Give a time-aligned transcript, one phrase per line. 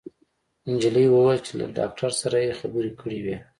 [0.67, 3.37] انجلۍ وويل چې له داکتر سره يې خبرې کړې وې